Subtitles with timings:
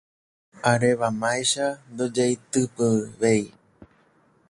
[0.71, 3.45] arémavaicha ndojeitypeivéi